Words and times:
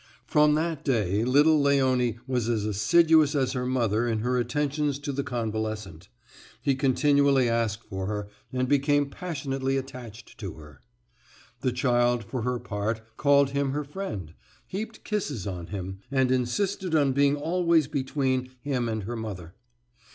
From 0.25 0.55
that 0.55 0.83
day, 0.83 1.23
little 1.23 1.61
Léonie 1.61 2.17
was 2.25 2.49
as 2.49 2.65
assiduous 2.65 3.35
as 3.35 3.51
her 3.53 3.67
mother 3.67 4.07
in 4.07 4.21
her 4.21 4.35
attentions 4.39 4.97
to 4.97 5.11
the 5.11 5.21
convalescent. 5.23 6.07
He 6.59 6.73
continually 6.73 7.47
asked 7.47 7.83
for 7.83 8.07
her, 8.07 8.27
and 8.51 8.67
became 8.67 9.11
passionately 9.11 9.77
attached 9.77 10.39
to 10.39 10.53
her. 10.55 10.81
The 11.59 11.71
child, 11.71 12.23
for 12.23 12.41
her 12.41 12.57
part, 12.57 13.01
called 13.15 13.51
him 13.51 13.73
her 13.73 13.83
friend, 13.83 14.33
heaped 14.65 15.03
kisses 15.03 15.45
on 15.45 15.67
him, 15.67 15.99
and 16.09 16.31
insisted 16.31 16.95
on 16.95 17.13
being 17.13 17.35
always 17.35 17.85
between 17.87 18.49
him 18.63 18.89
and 18.89 19.03
her 19.03 19.15
mother. 19.15 19.53